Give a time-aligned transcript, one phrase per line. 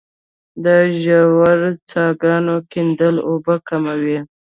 [0.63, 0.67] د
[1.01, 4.19] ژورو څاګانو کیندل اوبه کموي